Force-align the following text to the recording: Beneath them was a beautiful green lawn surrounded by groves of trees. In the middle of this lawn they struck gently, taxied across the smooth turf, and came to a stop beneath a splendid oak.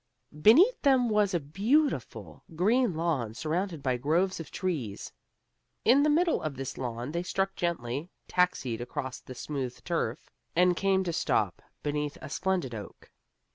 Beneath 0.41 0.81
them 0.81 1.09
was 1.11 1.35
a 1.35 1.39
beautiful 1.39 2.43
green 2.55 2.95
lawn 2.95 3.35
surrounded 3.35 3.83
by 3.83 3.97
groves 3.97 4.39
of 4.39 4.49
trees. 4.49 5.11
In 5.85 6.01
the 6.01 6.09
middle 6.09 6.41
of 6.41 6.55
this 6.55 6.75
lawn 6.75 7.11
they 7.11 7.21
struck 7.21 7.55
gently, 7.55 8.09
taxied 8.27 8.81
across 8.81 9.19
the 9.19 9.35
smooth 9.35 9.79
turf, 9.83 10.31
and 10.55 10.75
came 10.75 11.03
to 11.03 11.11
a 11.11 11.13
stop 11.13 11.61
beneath 11.83 12.17
a 12.19 12.31
splendid 12.31 12.73
oak. 12.73 13.11